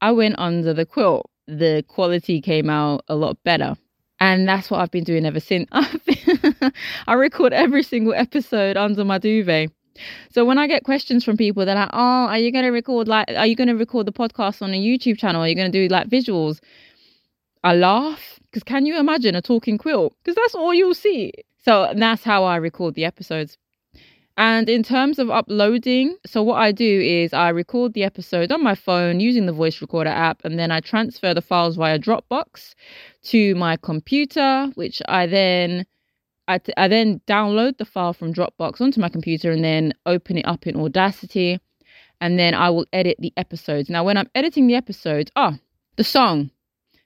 I 0.00 0.12
went 0.12 0.38
under 0.38 0.72
the 0.72 0.86
quilt. 0.86 1.30
The 1.46 1.84
quality 1.88 2.40
came 2.40 2.68
out 2.68 3.04
a 3.08 3.14
lot 3.14 3.42
better. 3.44 3.76
And 4.18 4.48
that's 4.48 4.70
what 4.70 4.80
I've 4.80 4.90
been 4.90 5.04
doing 5.04 5.26
ever 5.26 5.40
since. 5.40 5.68
I 7.06 7.12
record 7.12 7.52
every 7.52 7.82
single 7.82 8.14
episode 8.14 8.76
under 8.76 9.04
my 9.04 9.18
duvet. 9.18 9.70
So 10.30 10.44
when 10.44 10.58
I 10.58 10.66
get 10.66 10.84
questions 10.84 11.24
from 11.24 11.36
people, 11.36 11.64
they're 11.64 11.74
like, 11.74 11.90
"Oh, 11.92 12.26
are 12.26 12.38
you 12.38 12.52
going 12.52 12.64
to 12.64 12.70
record 12.70 13.08
like? 13.08 13.28
Are 13.30 13.46
you 13.46 13.56
going 13.56 13.68
to 13.68 13.76
record 13.76 14.06
the 14.06 14.12
podcast 14.12 14.62
on 14.62 14.70
a 14.70 14.80
YouTube 14.80 15.18
channel? 15.18 15.42
Are 15.42 15.48
you 15.48 15.54
going 15.54 15.70
to 15.70 15.88
do 15.88 15.92
like 15.92 16.08
visuals?" 16.08 16.60
I 17.64 17.74
laugh 17.74 18.38
because 18.44 18.62
can 18.62 18.86
you 18.86 18.98
imagine 18.98 19.34
a 19.34 19.42
talking 19.42 19.76
quilt? 19.76 20.14
Because 20.22 20.36
that's 20.36 20.54
all 20.54 20.72
you'll 20.72 20.94
see. 20.94 21.32
So 21.64 21.92
that's 21.96 22.22
how 22.22 22.44
I 22.44 22.56
record 22.56 22.94
the 22.94 23.04
episodes. 23.04 23.58
And 24.38 24.68
in 24.68 24.82
terms 24.82 25.18
of 25.18 25.30
uploading, 25.30 26.16
so 26.26 26.42
what 26.42 26.56
I 26.56 26.70
do 26.70 27.00
is 27.00 27.32
I 27.32 27.48
record 27.48 27.94
the 27.94 28.04
episode 28.04 28.52
on 28.52 28.62
my 28.62 28.74
phone 28.74 29.18
using 29.18 29.46
the 29.46 29.52
voice 29.52 29.80
recorder 29.80 30.10
app, 30.10 30.44
and 30.44 30.58
then 30.58 30.70
I 30.70 30.80
transfer 30.80 31.32
the 31.32 31.40
files 31.40 31.76
via 31.76 31.98
Dropbox 31.98 32.74
to 33.24 33.54
my 33.54 33.76
computer, 33.78 34.70
which 34.74 35.00
I 35.08 35.26
then 35.26 35.86
I, 36.48 36.58
t- 36.58 36.72
I 36.76 36.88
then 36.88 37.20
download 37.26 37.78
the 37.78 37.84
file 37.84 38.12
from 38.12 38.32
Dropbox 38.32 38.80
onto 38.80 39.00
my 39.00 39.08
computer 39.08 39.50
and 39.50 39.64
then 39.64 39.94
open 40.06 40.38
it 40.38 40.46
up 40.46 40.66
in 40.66 40.76
Audacity, 40.76 41.60
and 42.20 42.38
then 42.38 42.54
I 42.54 42.70
will 42.70 42.86
edit 42.92 43.16
the 43.18 43.32
episodes. 43.36 43.90
Now, 43.90 44.04
when 44.04 44.16
I'm 44.16 44.30
editing 44.34 44.66
the 44.66 44.74
episodes, 44.74 45.30
oh, 45.36 45.58
the 45.96 46.04
song. 46.04 46.50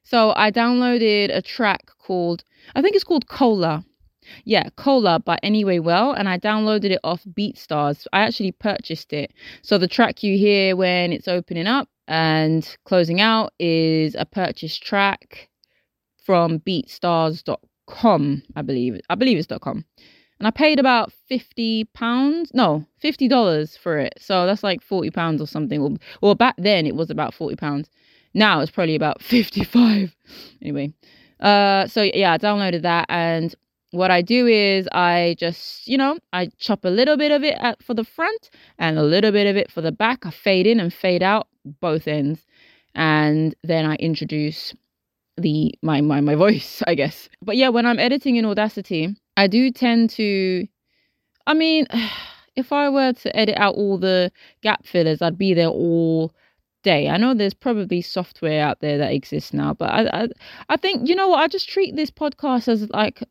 So 0.03 0.33
I 0.37 0.51
downloaded 0.51 1.35
a 1.35 1.43
track 1.43 1.91
called 1.99 2.45
I 2.75 2.83
think 2.83 2.95
it's 2.95 3.05
called 3.05 3.29
Cola 3.29 3.85
yeah, 4.45 4.69
Cola 4.77 5.19
by 5.21 5.39
Anyway 5.43 5.79
Well, 5.79 6.13
and 6.13 6.29
I 6.29 6.39
downloaded 6.39 6.91
it 6.91 7.01
off 7.05 7.25
BeatStars. 7.25 8.07
I 8.13 8.21
actually 8.21 8.53
purchased 8.53 9.13
it. 9.13 9.33
So 9.63 9.79
the 9.79 9.89
track 9.89 10.23
you 10.23 10.37
hear 10.37 10.77
when 10.77 11.13
it's 11.13 11.29
opening 11.29 11.67
up 11.67 11.89
and 12.09 12.77
closing 12.85 13.21
out 13.21 13.53
is 13.59 14.15
a 14.15 14.25
purchased 14.25 14.83
track 14.83 15.49
from 16.25 16.61
beatstars.com, 16.61 17.57
I 18.57 18.63
believe. 18.63 19.01
I 19.09 19.15
believe 19.15 19.39
it's 19.39 19.49
.com. 19.61 19.85
And 20.39 20.47
I 20.47 20.51
paid 20.51 20.79
about 20.79 21.13
50 21.29 21.85
pounds, 21.93 22.51
no, 22.55 22.87
$50 23.05 23.79
for 23.79 23.99
it. 23.99 24.15
So 24.19 24.47
that's 24.47 24.63
like 24.63 24.83
40 24.83 25.11
pounds 25.11 25.43
or 25.43 25.47
something. 25.47 25.83
Well, 25.83 25.97
well, 26.23 26.35
back 26.35 26.55
then 26.57 26.87
it 26.87 26.97
was 26.97 27.11
about 27.11 27.35
40 27.35 27.57
pounds. 27.57 27.91
Now 28.33 28.61
it's 28.61 28.71
probably 28.71 28.95
about 28.95 29.23
55. 29.23 30.17
Anyway, 30.63 30.95
uh, 31.41 31.87
so 31.87 32.03
yeah, 32.03 32.33
I 32.33 32.39
downloaded 32.39 32.83
that 32.83 33.05
and 33.11 33.55
what 33.91 34.11
I 34.11 34.23
do 34.23 34.47
is 34.47 34.89
I 34.93 35.35
just, 35.39 35.87
you 35.87 35.99
know, 35.99 36.19
I 36.33 36.51
chop 36.59 36.85
a 36.85 36.89
little 36.89 37.17
bit 37.17 37.33
of 37.33 37.43
it 37.43 37.57
at, 37.61 37.83
for 37.83 37.95
the 37.95 38.05
front 38.05 38.51
and 38.79 38.99
a 38.99 39.03
little 39.03 39.33
bit 39.33 39.47
of 39.47 39.57
it 39.57 39.71
for 39.71 39.81
the 39.81 39.93
back. 39.93 40.25
I 40.25 40.31
fade 40.31 40.67
in 40.67 40.81
and 40.81 40.95
fade 40.95 41.23
out 41.23 41.49
both 41.81 42.07
ends. 42.07 42.47
And 42.95 43.55
then 43.63 43.85
I 43.87 43.97
introduce 43.97 44.75
the 45.41 45.75
my 45.83 46.01
my 46.01 46.21
my 46.21 46.35
voice, 46.35 46.83
I 46.87 46.95
guess. 46.95 47.29
But 47.43 47.57
yeah, 47.57 47.69
when 47.69 47.87
I'm 47.87 47.99
editing 47.99 48.37
in 48.37 48.45
Audacity, 48.45 49.17
I 49.37 49.47
do 49.47 49.71
tend 49.71 50.11
to 50.11 50.67
I 51.47 51.55
mean, 51.55 51.87
if 52.57 52.73
I 52.73 52.89
were 52.89 53.13
to 53.13 53.37
edit 53.37 53.57
out 53.57 53.75
all 53.75 53.99
the 53.99 54.33
gap 54.63 54.87
fillers, 54.87 55.23
I'd 55.23 55.39
be 55.39 55.55
there 55.55 55.69
all 55.69 56.35
day. 56.83 57.09
I 57.09 57.17
know 57.17 57.35
there's 57.35 57.55
probably 57.55 58.01
software 58.01 58.63
out 58.63 58.81
there 58.81 58.99
that 58.99 59.13
exists 59.13 59.53
now, 59.53 59.75
but 59.75 59.91
I, 59.91 60.23
I 60.25 60.29
I 60.71 60.77
think 60.77 61.09
you 61.09 61.15
know 61.15 61.29
what? 61.29 61.41
I 61.41 61.49
just 61.49 61.69
treat 61.69 61.97
this 61.97 62.11
podcast 62.11 62.69
as 62.69 62.89
like 62.91 63.23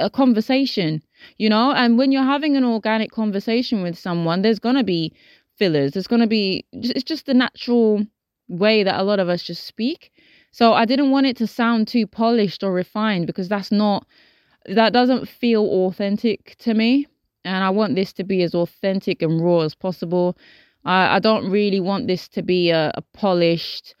a 0.00 0.10
conversation, 0.10 1.02
you 1.38 1.48
know? 1.48 1.72
And 1.72 1.98
when 1.98 2.12
you're 2.12 2.22
having 2.22 2.56
an 2.56 2.64
organic 2.64 3.10
conversation 3.10 3.82
with 3.82 3.98
someone, 3.98 4.42
there's 4.42 4.58
going 4.58 4.76
to 4.76 4.84
be 4.84 5.12
fillers. 5.56 5.92
There's 5.92 6.06
going 6.06 6.20
to 6.20 6.26
be, 6.26 6.66
it's 6.72 7.04
just 7.04 7.26
the 7.26 7.34
natural 7.34 8.04
way 8.48 8.82
that 8.82 9.00
a 9.00 9.04
lot 9.04 9.20
of 9.20 9.28
us 9.28 9.42
just 9.42 9.66
speak. 9.66 10.10
So 10.54 10.72
I 10.72 10.84
didn't 10.84 11.10
want 11.10 11.26
it 11.26 11.36
to 11.38 11.48
sound 11.48 11.88
too 11.88 12.06
polished 12.06 12.62
or 12.62 12.72
refined 12.72 13.26
because 13.26 13.48
that's 13.48 13.72
not, 13.72 14.06
that 14.66 14.92
doesn't 14.92 15.28
feel 15.28 15.64
authentic 15.64 16.54
to 16.60 16.74
me. 16.74 17.08
And 17.44 17.64
I 17.64 17.70
want 17.70 17.96
this 17.96 18.12
to 18.12 18.22
be 18.22 18.40
as 18.44 18.54
authentic 18.54 19.20
and 19.20 19.44
raw 19.44 19.62
as 19.62 19.74
possible. 19.74 20.38
I, 20.84 21.16
I 21.16 21.18
don't 21.18 21.50
really 21.50 21.80
want 21.80 22.06
this 22.06 22.28
to 22.28 22.42
be 22.42 22.70
a, 22.70 22.92
a 22.94 23.02
polished, 23.02 23.96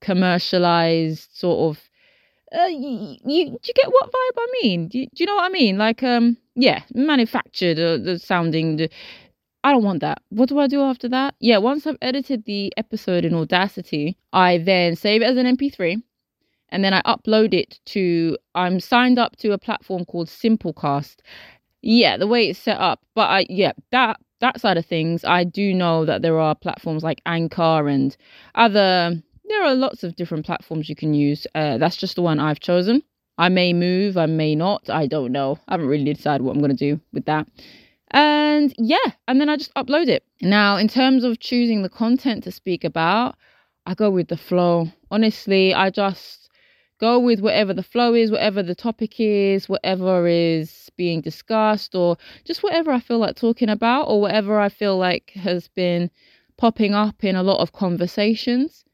commercialized 0.00 1.28
sort 1.32 1.76
of 1.76 1.88
uh, 2.52 2.66
you, 2.66 3.16
you, 3.24 3.44
do 3.50 3.58
you 3.64 3.74
get 3.74 3.88
what 3.88 4.06
vibe 4.10 4.38
I 4.38 4.46
mean? 4.62 4.88
Do 4.88 4.98
you, 4.98 5.06
do 5.06 5.22
you 5.22 5.26
know 5.26 5.36
what 5.36 5.44
I 5.44 5.48
mean? 5.48 5.78
Like, 5.78 6.02
um, 6.02 6.36
yeah, 6.54 6.82
manufactured, 6.92 7.78
uh, 7.78 7.98
the 7.98 8.18
sounding. 8.18 8.76
The, 8.76 8.90
I 9.64 9.72
don't 9.72 9.82
want 9.82 10.00
that. 10.00 10.22
What 10.28 10.50
do 10.50 10.58
I 10.58 10.66
do 10.66 10.82
after 10.82 11.08
that? 11.08 11.34
Yeah, 11.40 11.56
once 11.56 11.86
I've 11.86 11.96
edited 12.02 12.44
the 12.44 12.72
episode 12.76 13.24
in 13.24 13.34
Audacity, 13.34 14.18
I 14.32 14.58
then 14.58 14.94
save 14.94 15.22
it 15.22 15.24
as 15.24 15.38
an 15.38 15.46
MP3 15.56 16.02
and 16.68 16.84
then 16.84 16.92
I 16.92 17.00
upload 17.02 17.54
it 17.54 17.80
to. 17.86 18.36
I'm 18.54 18.78
signed 18.78 19.18
up 19.18 19.36
to 19.36 19.52
a 19.52 19.58
platform 19.58 20.04
called 20.04 20.28
Simplecast. 20.28 21.16
Yeah, 21.82 22.16
the 22.16 22.26
way 22.26 22.48
it's 22.48 22.58
set 22.58 22.78
up, 22.78 23.00
but 23.14 23.30
I 23.30 23.46
yeah 23.48 23.72
that 23.90 24.20
that 24.40 24.60
side 24.60 24.76
of 24.76 24.84
things, 24.84 25.24
I 25.24 25.44
do 25.44 25.72
know 25.72 26.04
that 26.04 26.20
there 26.20 26.38
are 26.38 26.54
platforms 26.54 27.02
like 27.02 27.22
Anchor 27.24 27.88
and 27.88 28.16
other 28.54 29.22
there 29.46 29.62
are 29.62 29.74
lots 29.74 30.02
of 30.04 30.16
different 30.16 30.44
platforms 30.44 30.88
you 30.88 30.96
can 30.96 31.14
use. 31.14 31.46
Uh, 31.54 31.78
that's 31.78 31.96
just 31.96 32.16
the 32.16 32.22
one 32.22 32.40
I've 32.40 32.60
chosen. 32.60 33.02
I 33.38 33.48
may 33.48 33.72
move, 33.72 34.16
I 34.16 34.26
may 34.26 34.54
not. 34.54 34.88
I 34.88 35.06
don't 35.06 35.32
know. 35.32 35.58
I 35.68 35.74
haven't 35.74 35.88
really 35.88 36.12
decided 36.12 36.44
what 36.44 36.54
I'm 36.54 36.62
going 36.62 36.76
to 36.76 36.94
do 36.96 37.00
with 37.12 37.24
that. 37.26 37.46
And 38.14 38.72
yeah, 38.78 39.12
and 39.28 39.40
then 39.40 39.48
I 39.48 39.56
just 39.56 39.74
upload 39.74 40.08
it. 40.08 40.24
Now, 40.40 40.76
in 40.76 40.88
terms 40.88 41.24
of 41.24 41.40
choosing 41.40 41.82
the 41.82 41.88
content 41.88 42.44
to 42.44 42.52
speak 42.52 42.84
about, 42.84 43.34
I 43.86 43.94
go 43.94 44.08
with 44.08 44.28
the 44.28 44.36
flow. 44.36 44.88
Honestly, 45.10 45.74
I 45.74 45.90
just 45.90 46.48
go 47.00 47.18
with 47.18 47.40
whatever 47.40 47.74
the 47.74 47.82
flow 47.82 48.14
is, 48.14 48.30
whatever 48.30 48.62
the 48.62 48.74
topic 48.74 49.18
is, 49.18 49.68
whatever 49.68 50.26
is 50.28 50.90
being 50.96 51.20
discussed, 51.20 51.94
or 51.94 52.16
just 52.44 52.62
whatever 52.62 52.92
I 52.92 53.00
feel 53.00 53.18
like 53.18 53.36
talking 53.36 53.68
about, 53.68 54.04
or 54.04 54.20
whatever 54.20 54.60
I 54.60 54.68
feel 54.68 54.96
like 54.96 55.32
has 55.34 55.68
been 55.68 56.10
popping 56.56 56.94
up 56.94 57.24
in 57.24 57.36
a 57.36 57.42
lot 57.42 57.60
of 57.60 57.72
conversations 57.72 58.84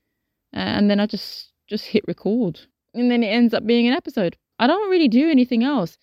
and 0.53 0.91
then 0.91 1.01
I 1.01 1.07
just 1.07 1.53
just 1.69 1.87
hit 1.87 2.05
record, 2.09 2.61
and 2.95 3.11
then 3.11 3.23
it 3.23 3.29
ends 3.29 3.55
up 3.55 3.65
being 3.65 3.87
an 3.87 3.95
episode. 3.95 4.37
I 4.59 4.67
don't 4.67 4.91
really 4.91 5.09
do 5.09 5.31
anything 5.31 5.63
else. 5.63 5.97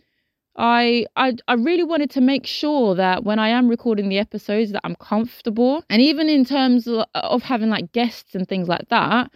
I, 0.58 1.06
I 1.16 1.36
I 1.48 1.54
really 1.54 1.84
wanted 1.84 2.10
to 2.12 2.22
make 2.22 2.48
sure 2.48 2.96
that 2.96 3.24
when 3.24 3.40
I 3.40 3.50
am 3.50 3.68
recording 3.68 4.10
the 4.10 4.18
episodes 4.18 4.72
that 4.72 4.82
I'm 4.84 4.96
comfortable 4.96 5.84
and 5.90 6.02
even 6.02 6.30
in 6.30 6.46
terms 6.46 6.88
of, 6.88 7.06
of 7.14 7.44
having 7.44 7.70
like 7.70 7.92
guests 7.92 8.34
and 8.34 8.48
things 8.48 8.68
like 8.68 8.90
that 8.90 9.32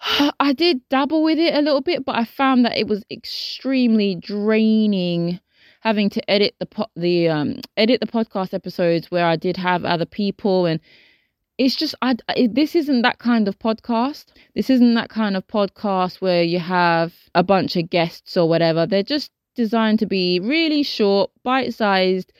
I 0.40 0.52
did 0.52 0.80
dabble 0.88 1.22
with 1.22 1.38
it 1.38 1.54
a 1.54 1.62
little 1.62 1.80
bit 1.80 2.04
but 2.04 2.16
I 2.16 2.24
found 2.24 2.64
that 2.64 2.76
it 2.76 2.88
was 2.88 3.04
extremely 3.10 4.16
draining 4.16 5.40
having 5.80 6.10
to 6.10 6.30
edit 6.30 6.54
the 6.58 6.66
po- 6.66 6.90
the 6.96 7.28
um 7.28 7.60
edit 7.76 8.00
the 8.00 8.06
podcast 8.06 8.52
episodes 8.54 9.10
where 9.10 9.26
I 9.26 9.36
did 9.36 9.56
have 9.56 9.84
other 9.84 10.06
people 10.06 10.66
and 10.66 10.80
it's 11.58 11.74
just 11.74 11.94
I 12.02 12.16
it, 12.36 12.54
this 12.54 12.74
isn't 12.76 13.02
that 13.02 13.18
kind 13.18 13.48
of 13.48 13.58
podcast. 13.58 14.26
This 14.54 14.70
isn't 14.70 14.94
that 14.94 15.10
kind 15.10 15.36
of 15.36 15.46
podcast 15.48 16.20
where 16.20 16.42
you 16.42 16.60
have 16.60 17.12
a 17.34 17.42
bunch 17.42 17.76
of 17.76 17.90
guests 17.90 18.36
or 18.36 18.48
whatever. 18.48 18.86
They're 18.86 19.02
just 19.02 19.32
designed 19.58 19.98
to 19.98 20.06
be 20.06 20.40
really 20.40 20.82
short, 20.82 21.30
bite-sized 21.42 22.32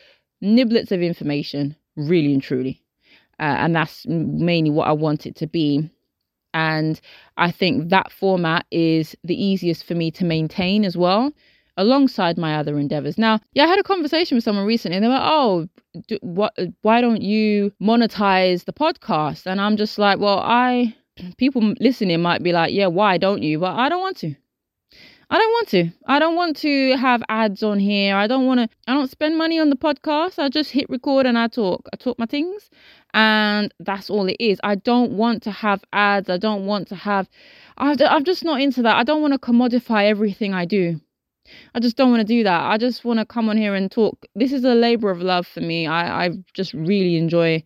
niblets 0.42 0.92
of 0.92 1.02
information, 1.02 1.76
really 1.96 2.32
and 2.32 2.42
truly. 2.42 2.80
Uh, 3.40 3.56
and 3.58 3.74
that's 3.74 4.06
mainly 4.06 4.70
what 4.70 4.88
I 4.88 4.92
want 4.92 5.26
it 5.26 5.34
to 5.36 5.46
be. 5.46 5.90
And 6.54 7.00
I 7.36 7.50
think 7.50 7.90
that 7.90 8.12
format 8.12 8.64
is 8.70 9.16
the 9.24 9.34
easiest 9.34 9.84
for 9.84 9.94
me 9.94 10.10
to 10.12 10.24
maintain 10.24 10.84
as 10.84 10.96
well 10.96 11.32
alongside 11.76 12.38
my 12.38 12.56
other 12.56 12.78
endeavors. 12.78 13.18
Now, 13.18 13.40
yeah, 13.52 13.64
I 13.64 13.66
had 13.68 13.78
a 13.78 13.84
conversation 13.84 14.36
with 14.36 14.44
someone 14.44 14.66
recently 14.66 14.96
and 14.96 15.04
they 15.04 15.08
were, 15.08 15.20
oh, 15.20 15.68
do, 16.08 16.18
what, 16.22 16.52
why 16.82 17.00
don't 17.00 17.22
you 17.22 17.72
monetize 17.80 18.64
the 18.64 18.72
podcast? 18.72 19.46
And 19.46 19.60
I'm 19.60 19.76
just 19.76 19.98
like, 19.98 20.18
well, 20.18 20.40
I, 20.40 20.96
people 21.36 21.74
listening 21.80 22.20
might 22.22 22.42
be 22.42 22.52
like, 22.52 22.72
yeah, 22.72 22.86
why 22.88 23.18
don't 23.18 23.42
you? 23.42 23.58
But 23.58 23.76
I 23.76 23.88
don't 23.88 24.00
want 24.00 24.16
to. 24.18 24.34
I 25.30 25.36
don't 25.36 25.52
want 25.52 25.68
to. 25.68 25.90
I 26.06 26.18
don't 26.18 26.36
want 26.36 26.56
to 26.58 26.96
have 26.96 27.22
ads 27.28 27.62
on 27.62 27.78
here. 27.78 28.16
I 28.16 28.26
don't 28.26 28.46
want 28.46 28.60
to. 28.60 28.68
I 28.86 28.94
don't 28.94 29.10
spend 29.10 29.36
money 29.36 29.58
on 29.58 29.68
the 29.68 29.76
podcast. 29.76 30.38
I 30.38 30.48
just 30.48 30.70
hit 30.70 30.88
record 30.88 31.26
and 31.26 31.36
I 31.36 31.48
talk. 31.48 31.86
I 31.92 31.96
talk 31.96 32.18
my 32.18 32.24
things, 32.24 32.70
and 33.12 33.72
that's 33.78 34.08
all 34.08 34.26
it 34.26 34.36
is. 34.40 34.58
I 34.64 34.76
don't 34.76 35.12
want 35.12 35.42
to 35.42 35.50
have 35.50 35.84
ads. 35.92 36.30
I 36.30 36.38
don't 36.38 36.64
want 36.64 36.88
to 36.88 36.94
have. 36.94 37.28
I'm 37.76 38.24
just 38.24 38.42
not 38.42 38.60
into 38.60 38.82
that. 38.82 38.96
I 38.96 39.04
don't 39.04 39.20
want 39.20 39.34
to 39.34 39.38
commodify 39.38 40.08
everything 40.08 40.54
I 40.54 40.64
do. 40.64 41.00
I 41.74 41.80
just 41.80 41.96
don't 41.96 42.10
want 42.10 42.20
to 42.20 42.26
do 42.26 42.42
that. 42.44 42.62
I 42.64 42.78
just 42.78 43.04
want 43.04 43.20
to 43.20 43.26
come 43.26 43.48
on 43.48 43.56
here 43.56 43.74
and 43.74 43.90
talk. 43.90 44.24
This 44.34 44.52
is 44.52 44.64
a 44.64 44.74
labor 44.74 45.10
of 45.10 45.20
love 45.20 45.46
for 45.46 45.60
me. 45.60 45.86
I, 45.86 46.26
I 46.26 46.30
just 46.54 46.72
really 46.74 47.16
enjoy 47.16 47.62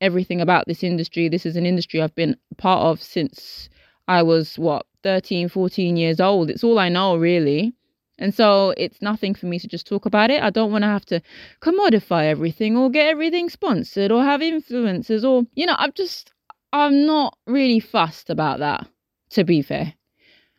everything 0.00 0.40
about 0.40 0.66
this 0.66 0.82
industry. 0.82 1.28
This 1.28 1.46
is 1.46 1.56
an 1.56 1.66
industry 1.66 2.00
I've 2.00 2.14
been 2.14 2.36
part 2.58 2.82
of 2.82 3.02
since 3.02 3.68
I 4.08 4.22
was, 4.22 4.58
what, 4.58 4.86
13, 5.02 5.48
14 5.48 5.96
years 5.96 6.20
old. 6.20 6.50
It's 6.50 6.64
all 6.64 6.78
I 6.78 6.88
know, 6.88 7.16
really. 7.16 7.72
And 8.18 8.34
so 8.34 8.74
it's 8.76 9.02
nothing 9.02 9.34
for 9.34 9.46
me 9.46 9.58
to 9.58 9.66
just 9.66 9.86
talk 9.86 10.06
about 10.06 10.30
it. 10.30 10.42
I 10.42 10.50
don't 10.50 10.70
want 10.70 10.82
to 10.82 10.88
have 10.88 11.06
to 11.06 11.20
commodify 11.60 12.26
everything 12.26 12.76
or 12.76 12.90
get 12.90 13.08
everything 13.08 13.48
sponsored 13.48 14.12
or 14.12 14.22
have 14.22 14.40
influencers 14.40 15.24
or, 15.28 15.44
you 15.54 15.66
know, 15.66 15.74
I'm 15.78 15.92
just, 15.92 16.32
I'm 16.72 17.06
not 17.06 17.36
really 17.46 17.80
fussed 17.80 18.30
about 18.30 18.60
that, 18.60 18.86
to 19.30 19.44
be 19.44 19.62
fair. 19.62 19.94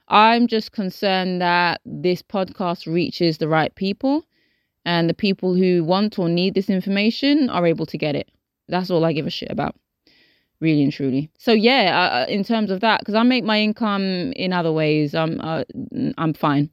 I'm 0.09 0.47
just 0.47 0.73
concerned 0.73 1.41
that 1.41 1.79
this 1.85 2.21
podcast 2.21 2.91
reaches 2.91 3.37
the 3.37 3.47
right 3.47 3.73
people 3.73 4.25
and 4.85 5.09
the 5.09 5.13
people 5.13 5.55
who 5.55 5.83
want 5.83 6.19
or 6.19 6.27
need 6.27 6.55
this 6.55 6.69
information 6.69 7.49
are 7.49 7.65
able 7.65 7.85
to 7.85 7.97
get 7.97 8.15
it. 8.15 8.29
That's 8.67 8.89
all 8.89 9.05
I 9.05 9.13
give 9.13 9.27
a 9.27 9.29
shit 9.31 9.51
about, 9.51 9.75
really 10.63 10.83
and 10.83 10.91
truly. 10.91 11.29
So 11.37 11.51
yeah, 11.51 12.25
uh, 12.25 12.31
in 12.31 12.43
terms 12.43 12.71
of 12.71 12.79
that, 12.79 13.01
because 13.01 13.13
I 13.13 13.23
make 13.23 13.43
my 13.43 13.59
income 13.59 14.31
in 14.33 14.53
other 14.53 14.71
ways, 14.71 15.13
I'm 15.13 15.39
uh, 15.41 15.63
I'm 16.17 16.33
fine, 16.33 16.71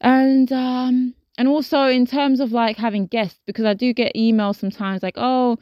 and 0.00 0.50
um 0.52 1.14
and 1.36 1.48
also 1.48 1.86
in 1.86 2.06
terms 2.06 2.40
of 2.40 2.52
like 2.52 2.76
having 2.76 3.06
guests, 3.06 3.40
because 3.46 3.64
I 3.66 3.74
do 3.74 3.92
get 3.92 4.14
emails 4.14 4.56
sometimes 4.56 5.02
like, 5.02 5.16
oh, 5.16 5.58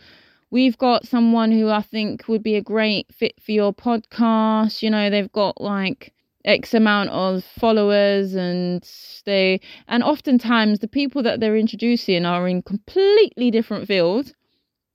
we've 0.51 0.79
got 0.79 1.09
someone 1.09 1.51
who 1.51 1.71
I 1.71 1.83
think 1.83 2.29
would 2.29 2.43
be 2.43 2.57
a 2.57 2.63
great 2.63 3.07
fit 3.13 3.35
for 3.43 3.53
your 3.53 3.73
podcast. 3.73 4.83
You 4.83 4.91
know, 4.91 5.11
they've 5.11 5.33
got 5.33 5.61
like 5.61 6.13
X 6.45 6.75
amount 6.75 7.11
of 7.11 7.45
followers 7.59 8.35
and 8.35 8.87
they 9.25 9.61
and 9.89 10.03
oftentimes 10.03 10.81
the 10.81 10.89
people 10.89 11.23
that 11.23 11.41
they're 11.41 11.57
introducing 11.57 12.27
are 12.27 12.47
in 12.49 12.63
completely 12.63 13.51
different 13.51 13.87
fields 13.87 14.35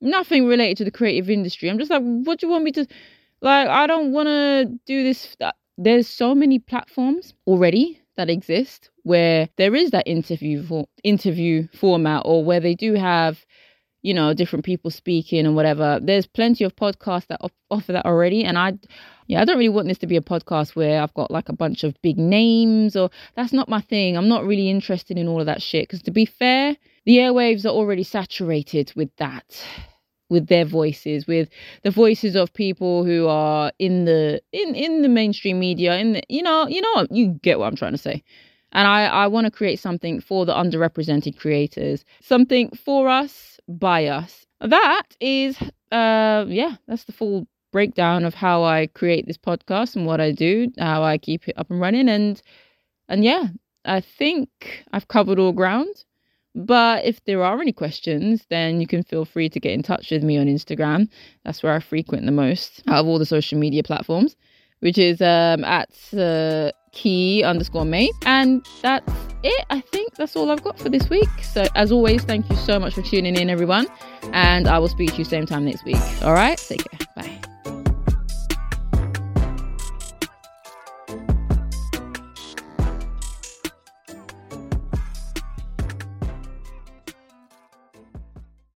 nothing 0.02 0.46
related 0.46 0.78
to 0.78 0.86
the 0.86 0.92
creative 0.92 1.30
industry. 1.30 1.70
I'm 1.70 1.80
just 1.80 1.92
like 1.92 2.04
what 2.04 2.40
do 2.40 2.48
you 2.48 2.52
want 2.52 2.64
me 2.64 2.72
to 2.74 2.86
like 3.42 3.68
i 3.68 3.86
don't 3.88 4.12
want 4.12 4.28
to 4.28 4.66
do 4.86 5.04
this 5.04 5.36
there's 5.78 6.08
so 6.08 6.34
many 6.34 6.60
platforms 6.60 7.34
already 7.46 8.02
that 8.16 8.30
exist 8.30 8.90
where 9.04 9.48
there 9.58 9.76
is 9.76 9.92
that 9.92 10.08
interview 10.08 10.64
for 10.64 10.88
interview 11.04 11.68
format 11.74 12.24
or 12.26 12.44
where 12.44 12.60
they 12.60 12.74
do 12.74 12.94
have 12.94 13.46
you 14.08 14.14
know 14.14 14.34
different 14.34 14.64
people 14.64 14.90
speaking 14.90 15.46
and 15.46 15.56
whatever. 15.56 16.00
There's 16.02 16.26
plenty 16.26 16.64
of 16.64 16.76
podcasts 16.76 17.28
that 17.28 17.42
offer 17.70 17.92
that 17.92 18.06
already 18.06 18.46
and 18.46 18.58
i 18.58 18.74
yeah, 19.30 19.42
I 19.42 19.46
don't 19.46 19.58
really 19.58 19.68
want 19.68 19.90
this 19.90 19.98
to 19.98 20.08
be 20.08 20.16
a 20.16 20.22
podcast 20.22 20.74
where 20.78 21.02
I've 21.02 21.14
got 21.14 21.30
like 21.30 21.50
a 21.50 21.54
bunch 21.54 21.84
of 21.84 22.02
big 22.02 22.18
names 22.18 22.96
or 22.96 23.10
that's 23.36 23.52
not 23.52 23.68
my 23.68 23.82
thing. 23.82 24.16
I'm 24.16 24.30
not 24.30 24.46
really 24.46 24.70
interested 24.70 25.18
in 25.18 25.28
all 25.28 25.42
of 25.42 25.48
that 25.48 25.62
shit 25.62 25.84
because 25.84 26.02
to 26.04 26.12
be 26.12 26.24
fair, 26.26 26.78
the 27.06 27.18
airwaves 27.18 27.66
are 27.66 27.76
already 27.80 28.04
saturated 28.04 28.94
with 28.96 29.14
that 29.18 29.62
with 30.30 30.48
their 30.48 30.66
voices 30.66 31.26
with 31.28 31.50
the 31.84 31.92
voices 31.92 32.36
of 32.36 32.54
people 32.54 33.04
who 33.06 33.28
are 33.28 33.72
in 33.80 34.06
the 34.06 34.42
in 34.54 34.76
in 34.76 35.02
the 35.02 35.10
mainstream 35.10 35.60
media 35.60 35.98
in 35.98 36.14
the 36.14 36.24
you 36.30 36.44
know 36.44 36.68
you 36.68 36.82
know 36.82 37.08
you 37.10 37.28
get 37.42 37.60
what 37.60 37.68
I'm 37.68 37.76
trying 37.76 37.94
to 37.94 37.98
say. 37.98 38.24
And 38.72 38.88
I 38.88 39.08
I 39.08 39.28
want 39.28 39.46
to 39.46 39.52
create 39.52 39.80
something 39.80 40.22
for 40.22 40.46
the 40.46 40.54
underrepresented 40.54 41.38
creators 41.38 42.06
something 42.22 42.70
for 42.86 43.10
us 43.10 43.57
by 43.68 44.08
us 44.08 44.46
that 44.62 45.04
is 45.20 45.58
uh 45.92 46.46
yeah 46.48 46.76
that's 46.88 47.04
the 47.06 47.12
full 47.12 47.48
breakdown 47.72 48.26
of 48.26 48.34
how 48.34 48.64
I 48.64 48.88
create 48.88 49.28
this 49.28 49.38
podcast 49.38 49.96
and 49.96 50.06
what 50.06 50.20
I 50.20 50.32
do, 50.32 50.72
how 50.80 51.04
I 51.04 51.18
keep 51.18 51.48
it 51.48 51.58
up 51.58 51.70
and 51.70 51.80
running, 51.80 52.10
and 52.10 52.42
and 53.10 53.24
yeah, 53.24 53.48
I 53.86 54.02
think 54.02 54.50
I've 54.94 55.08
covered 55.08 55.40
all 55.40 55.54
ground. 55.54 56.04
But 56.56 57.06
if 57.06 57.24
there 57.26 57.44
are 57.44 57.62
any 57.62 57.72
questions, 57.72 58.46
then 58.50 58.82
you 58.82 58.88
can 58.88 59.04
feel 59.04 59.26
free 59.26 59.48
to 59.50 59.60
get 59.60 59.74
in 59.74 59.84
touch 59.84 60.10
with 60.10 60.24
me 60.24 60.40
on 60.40 60.48
Instagram. 60.48 61.08
That's 61.46 61.62
where 61.62 61.74
I 61.74 61.80
frequent 61.80 62.26
the 62.26 62.32
most 62.32 62.82
out 62.88 63.02
of 63.02 63.08
all 63.08 63.20
the 63.20 63.28
social 63.28 63.60
media 63.60 63.84
platforms, 63.84 64.36
which 64.80 64.98
is 64.98 65.22
um, 65.22 65.64
at 65.64 65.92
uh, 66.18 66.72
key 66.94 67.44
underscore 67.44 67.86
May. 67.86 68.10
And 68.26 68.66
that's 68.82 69.27
it. 69.44 69.66
I 69.70 69.82
think 69.82 70.16
that's 70.16 70.36
all 70.36 70.52
I've 70.52 70.64
got 70.64 70.78
for 70.80 70.90
this 70.90 71.10
week. 71.10 71.30
So, 71.42 71.66
as 71.76 71.92
always, 71.92 72.24
thank 72.24 72.50
you 72.50 72.56
so 72.56 72.80
much 72.80 72.94
for 72.94 73.02
tuning 73.02 73.36
in, 73.36 73.50
everyone. 73.50 73.88
And 74.34 74.68
I 74.68 74.80
will 74.80 74.90
speak 74.90 75.12
to 75.12 75.18
you 75.18 75.24
same 75.24 75.46
time 75.46 75.66
next 75.66 75.86
week. 75.86 75.98
All 76.24 76.34
right, 76.34 76.58
take 76.58 76.84
care. 76.90 77.08
Bye. 77.16 77.47